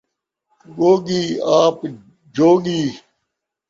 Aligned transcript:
ڳوڳی 0.75 1.21
آپ 1.63 1.77
جوڳی 2.35 2.81